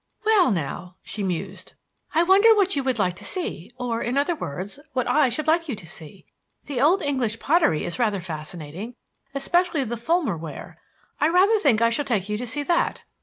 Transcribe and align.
"Well, 0.25 0.49
now," 0.49 0.95
she 1.03 1.21
mused, 1.21 1.73
"I 2.15 2.23
wonder 2.23 2.55
what 2.55 2.75
you 2.75 2.83
would 2.83 2.97
like 2.97 3.13
to 3.17 3.23
see; 3.23 3.69
or, 3.77 4.01
in 4.01 4.17
other 4.17 4.33
words, 4.33 4.79
what 4.93 5.05
I 5.07 5.29
should 5.29 5.45
like 5.45 5.69
you 5.69 5.75
to 5.75 5.85
see. 5.85 6.25
The 6.65 6.81
old 6.81 7.03
English 7.03 7.37
pottery 7.39 7.83
is 7.83 7.99
rather 7.99 8.19
fascinating, 8.19 8.95
especially 9.35 9.83
the 9.83 9.97
Fulham 9.97 10.41
ware. 10.41 10.79
I 11.19 11.27
rather 11.29 11.59
think 11.59 11.83
I 11.83 11.91
shall 11.91 12.03
take 12.05 12.29
you 12.29 12.37
to 12.39 12.47
see 12.47 12.63
that." 12.63 13.03